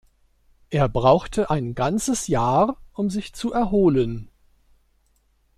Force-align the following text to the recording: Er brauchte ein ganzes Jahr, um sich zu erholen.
Er 0.71 0.89
brauchte 0.89 1.51
ein 1.51 1.75
ganzes 1.75 2.25
Jahr, 2.25 2.77
um 2.93 3.11
sich 3.11 3.33
zu 3.35 3.53
erholen. 3.53 4.31